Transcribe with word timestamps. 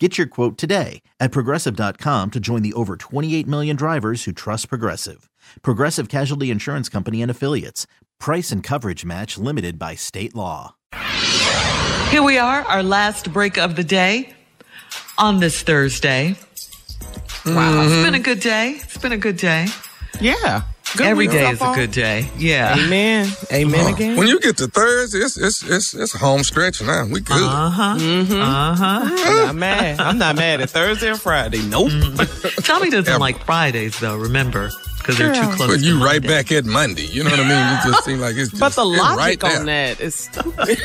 Get 0.00 0.18
your 0.18 0.26
quote 0.26 0.58
today 0.58 1.02
at 1.20 1.30
progressive.com 1.30 2.32
to 2.32 2.40
join 2.40 2.62
the 2.62 2.72
over 2.72 2.96
28 2.96 3.46
million 3.46 3.76
drivers 3.76 4.24
who 4.24 4.32
trust 4.32 4.68
Progressive. 4.68 5.30
Progressive 5.62 6.08
Casualty 6.08 6.50
Insurance 6.50 6.88
Company 6.88 7.22
and 7.22 7.30
Affiliates. 7.30 7.86
Price 8.18 8.50
and 8.50 8.60
coverage 8.60 9.04
match 9.04 9.38
limited 9.38 9.78
by 9.78 9.94
state 9.94 10.34
law. 10.34 10.74
Here 12.10 12.24
we 12.24 12.38
are, 12.38 12.62
our 12.62 12.82
last 12.82 13.32
break 13.32 13.56
of 13.56 13.76
the 13.76 13.84
day 13.84 14.34
on 15.16 15.38
this 15.38 15.62
Thursday. 15.62 16.36
Wow, 17.46 17.82
it's 17.82 17.92
mm-hmm. 17.92 18.02
been 18.02 18.14
a 18.14 18.18
good 18.18 18.40
day. 18.40 18.80
It's 18.82 18.98
been 18.98 19.12
a 19.12 19.16
good 19.16 19.36
day. 19.36 19.66
Yeah. 20.20 20.62
Good 20.96 21.06
Every 21.08 21.26
week 21.26 21.32
day 21.36 21.42
so 21.44 21.50
is 21.50 21.60
a 21.60 21.74
good 21.74 21.90
day. 21.90 22.28
Yeah. 22.38 22.76
Amen. 22.78 23.28
Amen 23.52 23.92
again. 23.94 24.16
When 24.16 24.28
you 24.28 24.38
get 24.38 24.56
to 24.58 24.68
Thursday, 24.68 25.18
it's 25.18 25.36
it's 25.36 25.62
it's, 25.68 25.92
it's 25.94 26.12
home 26.12 26.44
stretch 26.44 26.80
now. 26.82 27.04
We 27.06 27.20
good. 27.20 27.42
Uh 27.42 27.68
huh. 27.70 27.96
Uh 27.98 28.74
huh. 28.76 29.00
I'm 29.10 29.46
not 29.46 29.54
mad. 29.56 30.00
I'm 30.00 30.18
not 30.18 30.36
mad 30.36 30.60
at 30.60 30.70
Thursday 30.70 31.08
or 31.10 31.16
Friday. 31.16 31.62
Nope. 31.62 31.90
Tommy 32.62 32.90
doesn't 32.90 33.08
Ever. 33.08 33.18
like 33.18 33.44
Fridays 33.44 33.98
though. 33.98 34.16
Remember, 34.16 34.70
because 34.98 35.18
they're 35.18 35.34
too 35.34 35.40
close. 35.56 35.68
But 35.68 35.80
to 35.80 35.84
you 35.84 35.96
right 35.98 36.22
Monday. 36.22 36.28
back 36.28 36.52
at 36.52 36.64
Monday. 36.64 37.06
You 37.06 37.24
know 37.24 37.30
what 37.30 37.40
I 37.40 37.48
mean? 37.48 37.78
It 37.78 37.92
just 37.92 38.04
seems 38.04 38.20
like 38.20 38.36
it's 38.36 38.50
just 38.50 38.60
But 38.60 38.72
the 38.74 38.88
it's 38.88 39.00
logic 39.00 39.42
right 39.42 39.56
on 39.58 39.66
there. 39.66 39.94
that 39.96 40.00
is 40.00 40.14
stupid. 40.14 40.78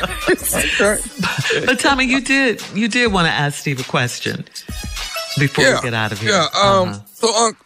But 1.66 1.78
Tommy, 1.78 2.04
you 2.06 2.20
did 2.20 2.62
you 2.74 2.88
did 2.88 3.12
want 3.12 3.26
to 3.26 3.32
ask 3.32 3.58
Steve 3.60 3.78
a 3.80 3.84
question 3.84 4.44
before 5.38 5.64
Yeah, 5.64 5.76
we 5.76 5.82
get 5.82 5.94
out 5.94 6.10
of 6.10 6.20
here. 6.20 6.30
yeah. 6.32 6.46
Um. 6.60 6.88
Uh-huh. 6.88 6.98
So, 7.14 7.28
um, 7.46 7.56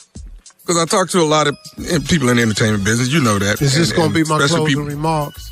because 0.66 0.80
I 0.80 0.86
talk 0.86 1.08
to 1.10 1.20
a 1.20 1.24
lot 1.24 1.46
of 1.46 1.56
eh, 1.90 1.98
people 2.08 2.28
in 2.30 2.36
the 2.36 2.42
entertainment 2.42 2.84
business, 2.84 3.12
you 3.12 3.20
know 3.20 3.38
that. 3.38 3.60
Is 3.60 3.74
this 3.74 3.90
And- 3.90 3.96
going 3.96 4.08
to 4.10 4.14
be 4.14 4.24
my 4.24 4.36
especially 4.36 4.56
closing 4.56 4.66
people- 4.68 4.84
remarks? 4.84 5.50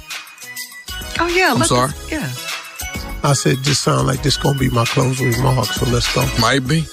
Oh 1.20 1.26
yeah. 1.28 1.52
let 1.52 1.68
sorry? 1.68 1.90
us- 1.90 2.10
yeah. 2.10 2.30
I 3.24 3.34
said, 3.34 3.58
this 3.58 3.78
sound 3.78 4.06
like 4.08 4.22
this 4.22 4.36
going 4.36 4.54
to 4.54 4.60
be 4.60 4.70
my 4.70 4.84
closing 4.84 5.30
remarks, 5.32 5.76
so 5.76 5.86
let's 5.86 6.12
go. 6.14 6.26
Might 6.40 6.66
be, 6.66 6.84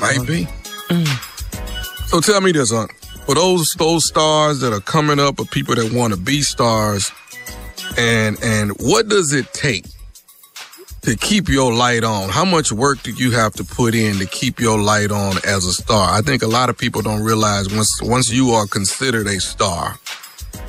might 0.00 0.26
be. 0.26 0.48
Mm. 0.88 2.08
So 2.08 2.20
tell 2.20 2.40
me 2.40 2.50
this, 2.52 2.72
Unc. 2.72 2.92
For 3.26 3.34
those 3.34 3.68
those 3.78 4.06
stars 4.08 4.60
that 4.60 4.72
are 4.72 4.80
coming 4.80 5.20
up, 5.20 5.38
or 5.38 5.44
people 5.46 5.74
that 5.76 5.92
want 5.92 6.12
to 6.14 6.18
be 6.18 6.42
stars, 6.42 7.12
and 7.96 8.36
and 8.42 8.70
what 8.80 9.08
does 9.08 9.32
it 9.32 9.52
take 9.52 9.84
to 11.06 11.14
keep 11.14 11.48
your 11.48 11.72
light 11.72 12.02
on? 12.02 12.28
How 12.28 12.44
much 12.44 12.72
work 12.72 13.00
do 13.04 13.12
you 13.12 13.30
have 13.30 13.52
to 13.54 13.64
put 13.64 13.94
in 13.94 14.18
to 14.18 14.26
keep 14.26 14.58
your 14.58 14.76
light 14.76 15.12
on 15.12 15.36
as 15.46 15.64
a 15.64 15.72
star? 15.72 16.10
I 16.10 16.20
think 16.20 16.42
a 16.42 16.48
lot 16.48 16.68
of 16.68 16.76
people 16.76 17.00
don't 17.00 17.22
realize 17.22 17.72
once 17.72 18.00
once 18.02 18.28
you 18.28 18.50
are 18.50 18.66
considered 18.66 19.28
a 19.28 19.38
star, 19.38 20.00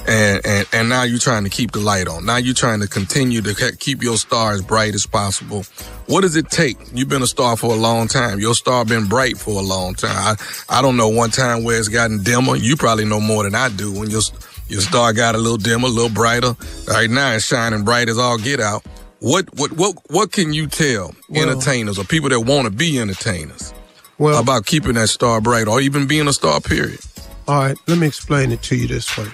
and 0.08 0.46
and 0.46 0.68
and 0.72 0.90
now 0.90 1.02
you're 1.02 1.18
trying 1.18 1.44
to 1.44 1.50
keep 1.50 1.72
the 1.72 1.80
light 1.80 2.08
on. 2.08 2.24
Now 2.24 2.38
you're 2.38 2.54
trying 2.54 2.82
to 2.82 2.88
continue 2.88 3.42
to 3.42 3.76
keep 3.80 4.04
your 4.04 4.16
star 4.16 4.52
as 4.54 4.62
bright 4.62 4.94
as 4.94 5.08
possible. 5.08 5.64
What 6.06 6.22
does 6.22 6.36
it 6.36 6.52
take? 6.52 6.78
You've 6.94 7.10
been 7.10 7.24
a 7.24 7.28
star 7.28 7.58
for 7.58 7.74
a 7.74 7.78
long 7.78 8.08
time. 8.08 8.40
Your 8.40 8.54
star 8.54 8.86
been 8.86 9.08
bright 9.08 9.40
for 9.40 9.60
a 9.60 9.64
long 9.64 9.96
time. 9.96 10.38
I, 10.70 10.78
I 10.78 10.82
don't 10.84 10.98
know 10.98 11.10
one 11.10 11.32
time 11.32 11.64
where 11.64 11.80
it's 11.80 11.88
gotten 11.88 12.22
dimmer. 12.22 12.56
You 12.56 12.76
probably 12.76 13.06
know 13.06 13.20
more 13.20 13.44
than 13.44 13.56
I 13.56 13.70
do. 13.70 13.92
When 13.92 14.12
your 14.12 14.22
your 14.68 14.82
star 14.82 15.14
got 15.14 15.34
a 15.34 15.40
little 15.40 15.58
dimmer, 15.58 15.88
a 15.88 15.90
little 15.90 16.14
brighter. 16.14 16.56
Right 16.88 17.10
now 17.10 17.34
it's 17.34 17.46
shining 17.46 17.84
bright 17.84 18.08
as 18.08 18.20
all 18.20 18.38
get 18.38 18.60
out. 18.60 18.86
What 19.20 19.46
what 19.58 19.72
what 19.74 19.96
what 20.10 20.32
can 20.32 20.54
you 20.54 20.68
tell 20.68 21.14
Well- 21.30 21.50
entertainers 21.50 21.98
or 21.98 22.04
people 22.04 22.30
that 22.30 22.40
want 22.42 22.66
to 22.66 22.72
be 22.72 23.00
entertainers 23.00 23.74
Well, 24.18 24.40
about 24.40 24.66
keeping 24.66 24.94
that 24.94 25.10
star 25.10 25.42
bright 25.42 25.68
or 25.68 25.82
even 25.82 26.08
being 26.08 26.28
a 26.28 26.34
star? 26.34 26.60
Period. 26.62 27.00
all 27.48 27.60
right, 27.64 27.78
let 27.88 27.98
me 27.98 28.06
explain 28.08 28.52
it 28.52 28.62
to 28.64 28.76
you 28.76 28.88
this 28.88 29.18
way. 29.18 29.26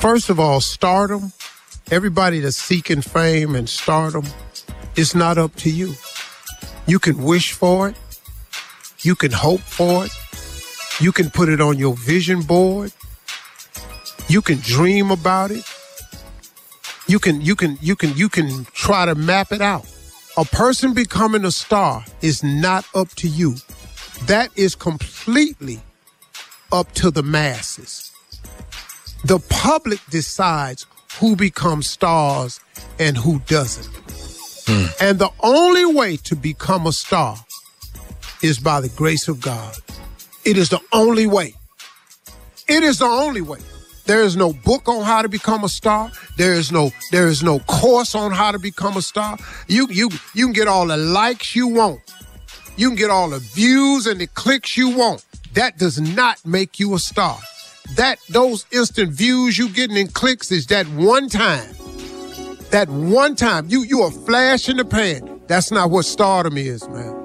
First 0.00 0.30
of 0.30 0.38
all, 0.40 0.60
stardom, 0.60 1.32
everybody 1.90 2.40
that's 2.40 2.56
seeking 2.56 3.02
fame 3.02 3.54
and 3.54 3.68
stardom, 3.68 4.24
it's 4.96 5.14
not 5.14 5.38
up 5.38 5.54
to 5.56 5.70
you. 5.70 5.94
You 6.86 6.98
can 6.98 7.22
wish 7.22 7.52
for 7.52 7.88
it, 7.88 7.96
you 9.00 9.14
can 9.14 9.32
hope 9.32 9.60
for 9.60 10.06
it, 10.06 10.12
you 11.00 11.12
can 11.12 11.30
put 11.30 11.48
it 11.48 11.60
on 11.60 11.78
your 11.78 11.94
vision 11.94 12.42
board, 12.42 12.92
you 14.28 14.40
can 14.40 14.58
dream 14.58 15.10
about 15.10 15.50
it. 15.50 15.64
You 17.12 17.18
can 17.18 17.42
you 17.42 17.54
can 17.54 17.76
you 17.82 17.94
can 17.94 18.16
you 18.16 18.30
can 18.30 18.64
try 18.72 19.04
to 19.04 19.14
map 19.14 19.52
it 19.52 19.60
out. 19.60 19.84
A 20.38 20.46
person 20.46 20.94
becoming 20.94 21.44
a 21.44 21.50
star 21.50 22.06
is 22.22 22.42
not 22.42 22.86
up 22.94 23.10
to 23.16 23.28
you. 23.28 23.56
That 24.22 24.48
is 24.56 24.74
completely 24.74 25.82
up 26.72 26.90
to 26.92 27.10
the 27.10 27.22
masses. 27.22 28.12
The 29.26 29.40
public 29.50 30.00
decides 30.08 30.86
who 31.20 31.36
becomes 31.36 31.86
stars 31.86 32.60
and 32.98 33.14
who 33.14 33.40
doesn't. 33.40 33.94
Hmm. 34.66 34.86
And 34.98 35.18
the 35.18 35.28
only 35.40 35.84
way 35.84 36.16
to 36.16 36.34
become 36.34 36.86
a 36.86 36.92
star 36.92 37.36
is 38.42 38.58
by 38.58 38.80
the 38.80 38.88
grace 38.88 39.28
of 39.28 39.42
God. 39.42 39.76
It 40.46 40.56
is 40.56 40.70
the 40.70 40.80
only 40.94 41.26
way. 41.26 41.52
It 42.68 42.82
is 42.82 43.00
the 43.00 43.04
only 43.04 43.42
way. 43.42 43.58
There 44.04 44.22
is 44.22 44.36
no 44.36 44.52
book 44.52 44.88
on 44.88 45.04
how 45.04 45.22
to 45.22 45.28
become 45.28 45.64
a 45.64 45.68
star. 45.68 46.10
There 46.36 46.54
is 46.54 46.72
no 46.72 46.90
there 47.10 47.28
is 47.28 47.42
no 47.42 47.60
course 47.60 48.14
on 48.14 48.32
how 48.32 48.50
to 48.50 48.58
become 48.58 48.96
a 48.96 49.02
star. 49.02 49.38
You 49.68 49.86
you 49.90 50.10
you 50.34 50.46
can 50.46 50.52
get 50.52 50.68
all 50.68 50.86
the 50.86 50.96
likes 50.96 51.54
you 51.54 51.68
want. 51.68 52.00
You 52.76 52.88
can 52.88 52.96
get 52.96 53.10
all 53.10 53.30
the 53.30 53.38
views 53.38 54.06
and 54.06 54.20
the 54.20 54.26
clicks 54.26 54.76
you 54.76 54.96
want. 54.96 55.24
That 55.54 55.78
does 55.78 56.00
not 56.00 56.44
make 56.44 56.80
you 56.80 56.94
a 56.94 56.98
star. 56.98 57.38
That 57.96 58.18
those 58.28 58.66
instant 58.72 59.12
views 59.12 59.58
you 59.58 59.68
getting 59.68 59.96
in 59.96 60.08
clicks 60.08 60.50
is 60.50 60.66
that 60.68 60.86
one 60.88 61.28
time. 61.28 61.74
That 62.70 62.88
one 62.88 63.36
time 63.36 63.66
you 63.68 63.82
you 63.82 64.02
a 64.04 64.10
flash 64.10 64.68
in 64.68 64.78
the 64.78 64.84
pan. 64.84 65.40
That's 65.46 65.70
not 65.70 65.90
what 65.90 66.06
stardom 66.06 66.56
is, 66.56 66.88
man. 66.88 67.22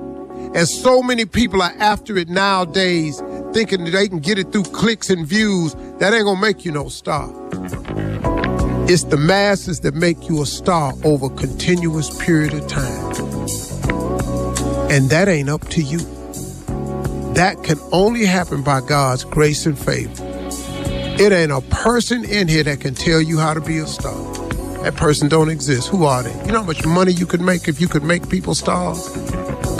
And 0.54 0.68
so 0.68 1.02
many 1.02 1.26
people 1.26 1.62
are 1.62 1.74
after 1.78 2.18
it 2.18 2.30
nowadays, 2.30 3.22
thinking 3.54 3.84
that 3.86 3.92
they 3.92 4.08
can 4.08 4.20
get 4.20 4.40
it 4.40 4.52
through 4.52 4.64
clicks 4.64 5.10
and 5.10 5.26
views. 5.26 5.76
That 6.00 6.14
ain't 6.14 6.26
gonna 6.26 6.40
make 6.40 6.64
you 6.64 6.72
no 6.72 6.90
star. 6.90 7.30
It's 8.90 9.04
the 9.04 9.18
masses 9.18 9.80
that 9.82 9.96
make 9.96 10.30
you 10.30 10.42
a 10.42 10.46
star 10.46 10.94
over 11.04 11.26
a 11.26 11.30
continuous 11.30 12.16
period 12.24 12.54
of 12.54 12.68
time. 12.68 13.12
And 14.90 15.10
that 15.10 15.28
ain't 15.28 15.50
up 15.50 15.68
to 15.70 15.82
you. 15.82 16.00
That 17.34 17.64
can 17.64 17.80
only 17.92 18.26
happen 18.26 18.64
by 18.64 18.82
God's 18.82 19.24
grace 19.24 19.66
and 19.66 19.78
favor. 19.78 20.24
It 21.20 21.32
ain't 21.32 21.52
a 21.52 21.62
person 21.62 22.24
in 22.24 22.48
here 22.48 22.64
that 22.64 22.80
can 22.80 22.94
tell 22.94 23.20
you 23.20 23.40
how 23.40 23.56
to 23.56 23.62
be 23.62 23.80
a 23.80 23.88
star. 23.88 24.16
That 24.84 24.96
person 24.96 25.28
don't 25.28 25.50
exist. 25.50 25.90
Who 25.90 26.06
are 26.06 26.22
they? 26.22 26.32
You 26.46 26.52
know 26.52 26.62
how 26.62 26.68
much 26.68 26.86
money 26.86 27.12
you 27.12 27.26
could 27.26 27.42
make 27.42 27.68
if 27.68 27.82
you 27.82 27.88
could 27.88 28.04
make 28.04 28.30
people 28.30 28.54
stars? 28.54 29.10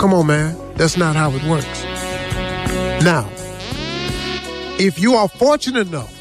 Come 0.00 0.12
on, 0.12 0.26
man. 0.26 0.58
That's 0.74 0.96
not 0.96 1.14
how 1.14 1.30
it 1.30 1.44
works. 1.44 1.84
Now, 3.04 3.30
if 4.78 4.98
you 4.98 5.14
are 5.14 5.28
fortunate 5.28 5.88
enough 5.88 6.14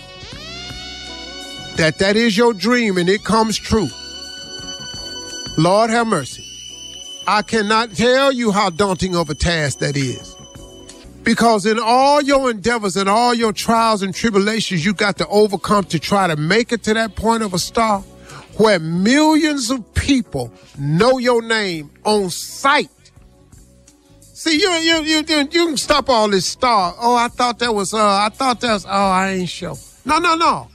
that 1.78 2.00
that 2.00 2.16
is 2.16 2.36
your 2.36 2.54
dream 2.54 2.98
and 2.98 3.08
it 3.08 3.24
comes 3.24 3.58
true, 3.58 3.88
Lord 5.58 5.90
have 5.90 6.08
mercy. 6.08 6.44
I 7.28 7.42
cannot 7.42 7.94
tell 7.94 8.32
you 8.32 8.52
how 8.52 8.70
daunting 8.70 9.16
of 9.16 9.30
a 9.30 9.36
task 9.36 9.80
that 9.80 9.98
is. 9.98 10.36
Because 11.24 11.66
in 11.66 11.78
all 11.78 12.22
your 12.22 12.50
endeavors 12.50 12.96
and 12.96 13.10
all 13.10 13.34
your 13.34 13.52
trials 13.52 14.02
and 14.02 14.16
tribulations 14.16 14.86
you 14.86 14.94
got 14.94 15.18
to 15.18 15.28
overcome 15.28 15.84
to 15.86 16.00
try 16.00 16.26
to 16.26 16.38
make 16.38 16.72
it 16.72 16.84
to 16.84 16.94
that 16.94 17.16
point 17.16 17.44
of 17.44 17.54
a 17.54 17.60
star 17.60 18.00
where 18.58 18.80
millions 18.80 19.70
of 19.70 19.94
people 19.94 20.52
know 20.80 21.18
your 21.18 21.42
name 21.42 21.92
on 22.06 22.30
sight. 22.30 22.90
See, 24.38 24.62
you 24.62 24.70
you 24.70 25.02
you 25.02 25.24
you, 25.28 25.66
can 25.66 25.78
stop 25.78 26.12
all 26.12 26.30
this 26.30 26.46
star. 26.46 26.94
Oh, 27.00 27.16
I 27.16 27.28
thought 27.28 27.58
that 27.58 27.74
was 27.74 27.92
uh 27.92 27.98
I 27.98 28.30
thought 28.30 28.62
that 28.62 28.72
was 28.72 28.86
oh 28.86 28.90
I 28.90 29.30
ain't 29.32 29.50
sure. 29.50 29.76
No, 30.06 30.20
no, 30.20 30.36
no. 30.36 30.68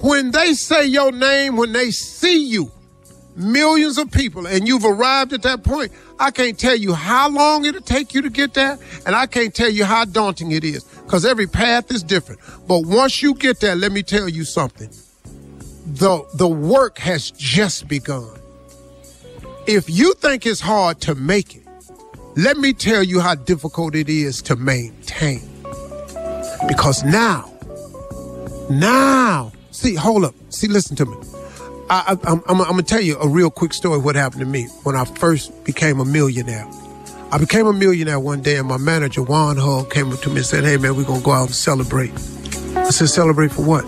When 0.00 0.32
they 0.32 0.54
say 0.54 0.86
your 0.86 1.12
name, 1.12 1.56
when 1.56 1.72
they 1.72 1.92
see 1.92 2.44
you, 2.44 2.72
millions 3.36 3.98
of 3.98 4.10
people, 4.10 4.48
and 4.48 4.66
you've 4.66 4.84
arrived 4.84 5.32
at 5.32 5.42
that 5.42 5.62
point, 5.62 5.92
I 6.18 6.32
can't 6.32 6.58
tell 6.58 6.74
you 6.74 6.92
how 6.92 7.30
long 7.30 7.64
it'll 7.66 7.82
take 7.82 8.14
you 8.14 8.22
to 8.22 8.28
get 8.28 8.54
there, 8.54 8.76
and 9.06 9.14
I 9.14 9.26
can't 9.26 9.54
tell 9.54 9.70
you 9.70 9.84
how 9.84 10.04
daunting 10.04 10.50
it 10.50 10.64
is, 10.64 10.82
because 10.82 11.24
every 11.24 11.46
path 11.46 11.92
is 11.92 12.02
different. 12.02 12.40
But 12.66 12.80
once 12.84 13.22
you 13.22 13.34
get 13.34 13.60
there, 13.60 13.76
let 13.76 13.92
me 13.92 14.02
tell 14.02 14.28
you 14.28 14.42
something. 14.42 14.90
The 15.86 16.26
the 16.34 16.48
work 16.48 16.98
has 16.98 17.30
just 17.30 17.86
begun. 17.86 18.40
If 19.68 19.88
you 19.88 20.14
think 20.14 20.46
it's 20.46 20.60
hard 20.60 21.00
to 21.02 21.14
make 21.14 21.54
it, 21.54 21.61
let 22.36 22.56
me 22.56 22.72
tell 22.72 23.02
you 23.02 23.20
how 23.20 23.34
difficult 23.34 23.94
it 23.94 24.08
is 24.08 24.40
to 24.42 24.56
maintain. 24.56 25.40
Because 26.66 27.04
now, 27.04 27.52
now 28.70 29.52
see, 29.70 29.94
hold 29.94 30.24
up. 30.24 30.34
See, 30.48 30.68
listen 30.68 30.96
to 30.96 31.06
me. 31.06 31.16
I, 31.90 32.16
I'm, 32.24 32.42
I'm 32.48 32.58
gonna 32.58 32.82
tell 32.82 33.02
you 33.02 33.18
a 33.18 33.28
real 33.28 33.50
quick 33.50 33.74
story. 33.74 33.98
What 33.98 34.14
happened 34.14 34.40
to 34.40 34.46
me 34.46 34.64
when 34.84 34.96
I 34.96 35.04
first 35.04 35.64
became 35.64 36.00
a 36.00 36.04
millionaire? 36.04 36.66
I 37.30 37.38
became 37.38 37.66
a 37.66 37.72
millionaire 37.72 38.20
one 38.20 38.40
day, 38.40 38.56
and 38.56 38.68
my 38.68 38.78
manager 38.78 39.22
Juan 39.22 39.56
Hull 39.56 39.84
came 39.84 40.10
up 40.12 40.20
to 40.20 40.30
me 40.30 40.36
and 40.36 40.46
said, 40.46 40.64
"Hey 40.64 40.78
man, 40.78 40.96
we're 40.96 41.04
gonna 41.04 41.20
go 41.20 41.32
out 41.32 41.48
and 41.48 41.54
celebrate." 41.54 42.12
I 42.76 42.90
said, 42.90 43.10
"Celebrate 43.10 43.52
for 43.52 43.62
what?" 43.62 43.84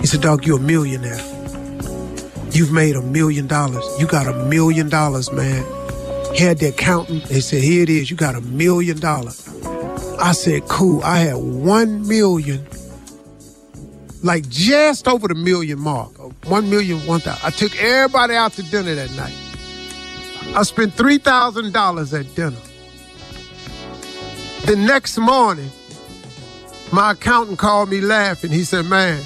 He 0.00 0.06
said, 0.06 0.20
"Dog, 0.20 0.44
you're 0.44 0.58
a 0.58 0.60
millionaire. 0.60 1.20
You've 2.50 2.72
made 2.72 2.96
a 2.96 3.02
million 3.02 3.46
dollars. 3.46 3.84
You 3.98 4.06
got 4.06 4.26
a 4.26 4.44
million 4.44 4.90
dollars, 4.90 5.32
man." 5.32 5.64
Had 6.36 6.58
the 6.58 6.68
accountant. 6.68 7.24
They 7.24 7.40
said, 7.40 7.62
"Here 7.62 7.82
it 7.82 7.88
is. 7.88 8.10
You 8.10 8.16
got 8.16 8.34
a 8.34 8.40
million 8.40 8.98
dollars." 8.98 9.48
I 10.20 10.32
said, 10.32 10.68
"Cool." 10.68 11.02
I 11.02 11.18
had 11.18 11.36
one 11.36 12.06
million 12.06 12.66
like 14.22 14.48
just 14.48 15.06
over 15.08 15.28
the 15.28 15.34
million 15.34 15.78
mark. 15.78 16.10
One 16.46 16.70
million, 16.70 16.98
one 17.06 17.20
thousand. 17.20 17.46
I 17.46 17.50
took 17.50 17.76
everybody 17.80 18.34
out 18.34 18.52
to 18.54 18.62
dinner 18.62 18.94
that 18.94 19.10
night. 19.16 19.34
I 20.56 20.62
spent 20.62 20.94
three 20.94 21.18
thousand 21.18 21.72
dollars 21.72 22.12
at 22.14 22.34
dinner. 22.34 22.56
The 24.66 24.76
next 24.76 25.16
morning, 25.18 25.70
my 26.92 27.12
accountant 27.12 27.58
called 27.58 27.88
me 27.90 28.00
laughing. 28.00 28.50
He 28.50 28.64
said, 28.64 28.86
Man, 28.86 29.22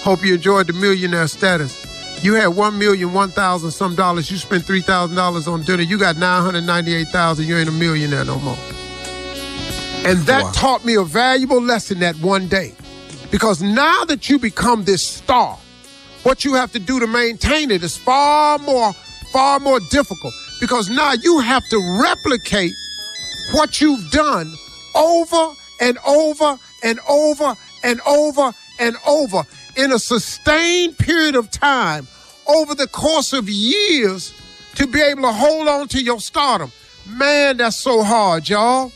hope 0.00 0.24
you 0.24 0.34
enjoyed 0.34 0.68
the 0.68 0.72
millionaire 0.72 1.28
status. 1.28 1.83
You 2.24 2.32
had 2.32 2.56
one 2.56 2.78
million, 2.78 3.12
one 3.12 3.28
thousand 3.28 3.72
some 3.72 3.94
dollars. 3.94 4.30
You 4.30 4.38
spent 4.38 4.64
three 4.64 4.80
thousand 4.80 5.14
dollars 5.14 5.46
on 5.46 5.62
dinner. 5.62 5.82
You 5.82 5.98
got 5.98 6.16
nine 6.16 6.42
hundred 6.42 6.62
ninety-eight 6.62 7.08
thousand. 7.08 7.46
You 7.46 7.58
ain't 7.58 7.68
a 7.68 7.72
millionaire 7.72 8.24
no 8.24 8.38
more. 8.38 8.56
And 10.06 10.18
that 10.20 10.44
wow. 10.44 10.50
taught 10.54 10.86
me 10.86 10.94
a 10.94 11.02
valuable 11.02 11.60
lesson 11.60 11.98
that 11.98 12.16
one 12.16 12.48
day. 12.48 12.72
Because 13.30 13.60
now 13.60 14.06
that 14.06 14.30
you 14.30 14.38
become 14.38 14.84
this 14.84 15.06
star, 15.06 15.58
what 16.22 16.46
you 16.46 16.54
have 16.54 16.72
to 16.72 16.78
do 16.78 16.98
to 16.98 17.06
maintain 17.06 17.70
it 17.70 17.82
is 17.82 17.94
far 17.94 18.56
more, 18.56 18.94
far 19.30 19.60
more 19.60 19.80
difficult. 19.90 20.32
Because 20.60 20.88
now 20.88 21.12
you 21.12 21.40
have 21.40 21.68
to 21.68 22.00
replicate 22.00 22.72
what 23.52 23.82
you've 23.82 24.10
done 24.10 24.50
over 24.94 25.52
and 25.78 25.98
over 26.06 26.58
and 26.82 27.00
over 27.06 27.54
and 27.82 28.00
over 28.06 28.50
and 28.80 28.96
over 29.06 29.42
in 29.76 29.92
a 29.92 29.98
sustained 29.98 30.96
period 30.96 31.36
of 31.36 31.50
time 31.50 32.08
over 32.48 32.74
the 32.74 32.86
course 32.88 33.32
of 33.32 33.48
years 33.48 34.34
to 34.74 34.86
be 34.86 35.00
able 35.00 35.22
to 35.22 35.32
hold 35.32 35.68
on 35.68 35.88
to 35.88 36.02
your 36.02 36.20
stardom. 36.20 36.72
Man, 37.08 37.58
that's 37.58 37.76
so 37.76 38.02
hard, 38.02 38.48
y'all. 38.48 38.92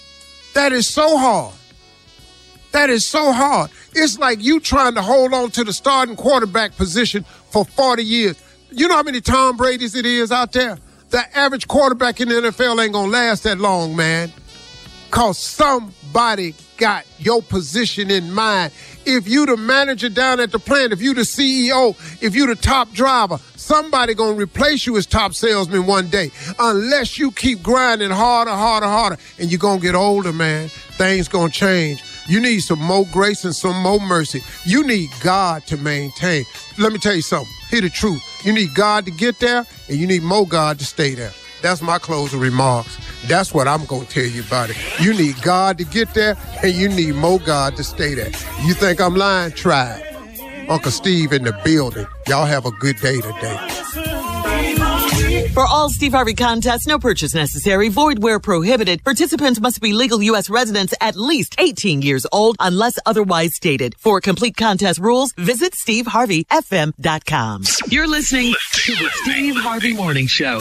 That 0.55 0.73
is 0.73 0.89
so 0.89 1.17
hard. 1.17 1.55
That 2.73 2.91
is 2.91 3.07
so 3.07 3.33
hard. 3.33 3.71
It's 3.95 4.19
like 4.19 4.43
you 4.43 4.61
trying 4.61 4.95
to 4.95 5.03
hold 5.03 5.33
on 5.33 5.51
to 5.53 5.65
the 5.65 5.73
starting 5.73 6.17
quarterback 6.17 6.77
position 6.77 7.25
for 7.25 7.65
40 7.65 8.05
years. 8.05 8.43
You 8.71 8.89
know 8.89 8.97
how 8.97 9.03
many 9.03 9.21
Tom 9.21 9.57
Brady's 9.57 9.95
it 9.95 10.05
is 10.05 10.31
out 10.31 10.53
there? 10.53 10.79
The 11.11 11.39
average 11.39 11.69
quarterback 11.69 12.21
in 12.21 12.29
the 12.29 12.35
NFL 12.35 12.83
ain't 12.83 12.93
gonna 12.93 13.11
last 13.11 13.45
that 13.45 13.59
long, 13.59 13.97
man. 13.97 14.31
Cause 15.11 15.39
somebody 15.39 16.55
got 16.77 17.07
your 17.19 17.43
position 17.43 18.11
in 18.11 18.33
mind. 18.33 18.73
If 19.11 19.27
you 19.27 19.47
the 19.47 19.57
manager 19.57 20.11
down 20.11 20.39
at 20.39 20.53
the 20.53 20.59
plant, 20.59 20.93
if 20.93 21.01
you 21.01 21.15
the 21.15 21.23
CEO, 21.23 21.97
if 22.23 22.37
you 22.37 22.47
the 22.47 22.55
top 22.55 22.93
driver, 22.93 23.39
somebody 23.57 24.13
gonna 24.13 24.37
replace 24.37 24.87
you 24.87 24.99
as 24.99 25.07
top 25.07 25.33
salesman 25.33 25.87
one 25.87 26.11
day. 26.11 26.31
Unless 26.59 27.19
you 27.19 27.33
keep 27.33 27.63
grinding 27.63 28.11
harder, 28.11 28.51
harder, 28.51 28.87
harder, 28.87 29.17
and 29.39 29.51
you're 29.51 29.59
gonna 29.59 29.81
get 29.81 29.95
older, 29.95 30.31
man. 30.31 30.69
Things 30.99 31.27
gonna 31.27 31.51
change. 31.51 32.05
You 32.29 32.39
need 32.39 32.61
some 32.61 32.81
more 32.81 33.07
grace 33.11 33.47
and 33.47 33.57
some 33.57 33.81
more 33.81 33.99
mercy. 33.99 34.43
You 34.67 34.87
need 34.87 35.09
God 35.23 35.67
to 35.69 35.79
maintain. 35.79 36.45
Let 36.77 36.93
me 36.93 36.99
tell 36.99 37.15
you 37.15 37.23
something. 37.23 37.51
Hear 37.71 37.81
the 37.81 37.89
truth. 37.89 38.23
You 38.45 38.53
need 38.53 38.75
God 38.75 39.07
to 39.07 39.11
get 39.11 39.41
there, 39.41 39.65
and 39.89 39.97
you 39.97 40.07
need 40.07 40.23
more 40.23 40.47
God 40.47 40.79
to 40.81 40.85
stay 40.85 41.15
there. 41.15 41.33
That's 41.63 41.83
my 41.83 41.99
closing 41.99 42.41
remarks. 42.41 42.97
That's 43.27 43.53
what 43.53 43.67
I'm 43.67 43.85
going 43.87 44.07
to 44.07 44.13
tell 44.13 44.25
you 44.25 44.43
about 44.43 44.71
it. 44.71 44.77
You 45.01 45.13
need 45.15 45.41
God 45.43 45.79
to 45.79 45.85
get 45.85 46.15
there, 46.15 46.37
and 46.63 46.73
you 46.73 46.89
need 46.89 47.15
more 47.15 47.41
God 47.41 47.77
to 47.77 47.85
stay 47.85 48.15
there. 48.15 48.31
You 48.65 48.75
think 48.75 49.01
I'm 49.01 49.17
lying? 49.17 49.53
Try 49.53 49.97
it. 49.97 50.71
Uncle 50.71 50.91
Steve 50.91 51.33
in 51.33 51.45
the 51.45 51.59
building. 51.65 52.07
Y'all 52.27 52.47
have 52.47 52.67
a 52.67 52.71
good 52.73 52.97
day 52.99 53.21
today. 53.21 53.69
For 55.59 55.67
all 55.67 55.91
Steve 55.91 56.13
Harvey 56.13 56.35
contests, 56.35 56.87
no 56.87 56.99
purchase 57.01 57.35
necessary, 57.35 57.89
void 57.89 58.23
where 58.23 58.39
prohibited. 58.39 59.03
Participants 59.03 59.61
must 59.61 59.81
be 59.81 59.93
legal 59.93 60.23
U.S. 60.23 60.49
residents 60.49 60.95
at 61.01 61.17
least 61.17 61.57
18 61.59 62.03
years 62.03 62.27
old 62.31 62.55
unless 62.61 62.99
otherwise 63.07 63.57
stated. 63.57 63.97
For 63.99 64.21
complete 64.21 64.57
contest 64.57 65.01
rules, 65.01 65.33
visit 65.33 65.73
SteveHarveyFM.com. 65.73 67.63
You're 67.89 68.07
listening 68.07 68.55
to 68.73 68.93
the 68.93 69.11
Steve 69.25 69.57
Harvey 69.57 69.95
Morning 69.95 70.29
Show. 70.29 70.61